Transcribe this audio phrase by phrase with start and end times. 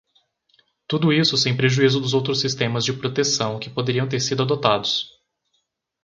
[0.87, 5.21] Tudo isso sem prejuízo dos outros sistemas de proteção que poderiam ter sido adotados.